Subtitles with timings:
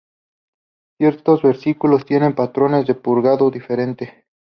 [0.97, 4.25] Ciertos vehículos tienen patrones de purgado diferente.